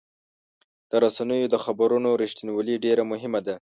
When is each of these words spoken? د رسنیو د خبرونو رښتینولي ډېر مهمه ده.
د 0.89 0.91
رسنیو 1.03 1.51
د 1.53 1.55
خبرونو 1.63 2.09
رښتینولي 2.21 2.75
ډېر 2.85 2.97
مهمه 3.11 3.39
ده. 3.47 3.55